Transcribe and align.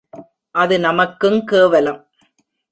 அது 0.55 0.77
நமக்குங் 0.77 1.43
கேவலம். 1.43 2.01